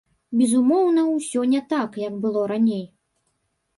[0.37, 2.85] Безумоўна, усё не так, як было раней.